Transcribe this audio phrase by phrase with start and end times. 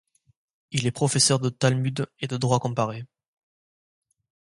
[0.71, 3.05] Il est professeur de Talmud et de droit comparé.